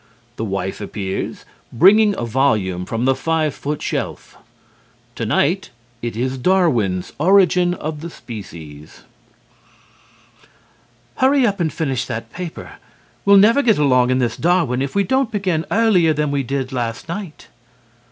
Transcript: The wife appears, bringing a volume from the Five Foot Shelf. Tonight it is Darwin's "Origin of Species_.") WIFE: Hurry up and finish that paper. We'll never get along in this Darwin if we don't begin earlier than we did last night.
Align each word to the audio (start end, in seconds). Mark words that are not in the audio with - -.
The 0.35 0.43
wife 0.43 0.81
appears, 0.81 1.45
bringing 1.71 2.15
a 2.17 2.25
volume 2.25 2.87
from 2.87 3.05
the 3.05 3.13
Five 3.13 3.53
Foot 3.53 3.83
Shelf. 3.83 4.35
Tonight 5.13 5.69
it 6.01 6.17
is 6.17 6.39
Darwin's 6.39 7.13
"Origin 7.19 7.75
of 7.75 7.99
Species_.") 7.99 8.79
WIFE: 8.81 9.03
Hurry 11.17 11.45
up 11.45 11.59
and 11.59 11.71
finish 11.71 12.05
that 12.05 12.33
paper. 12.33 12.77
We'll 13.25 13.37
never 13.37 13.61
get 13.61 13.77
along 13.77 14.09
in 14.09 14.17
this 14.17 14.37
Darwin 14.37 14.81
if 14.81 14.95
we 14.95 15.03
don't 15.03 15.29
begin 15.31 15.67
earlier 15.69 16.13
than 16.13 16.31
we 16.31 16.41
did 16.41 16.71
last 16.71 17.07
night. 17.07 17.47